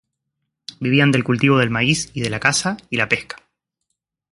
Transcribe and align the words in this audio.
Vivían 0.79 1.11
del 1.11 1.23
cultivo 1.23 1.59
del 1.59 1.69
maíz 1.69 2.09
y 2.15 2.21
de 2.21 2.31
la 2.31 2.39
caza 2.39 2.75
y 2.89 2.97
la 2.97 3.07
pesca. 3.07 3.35